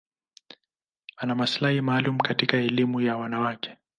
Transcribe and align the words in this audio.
Ana 1.17 1.35
maslahi 1.35 1.81
maalum 1.81 2.17
katika 2.19 2.57
elimu 2.57 3.01
ya 3.01 3.17
wanawake. 3.17 3.77